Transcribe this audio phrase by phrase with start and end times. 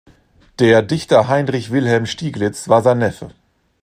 [0.57, 3.35] Der Dichter Heinrich Wilhelm Stieglitz war sein Neffe.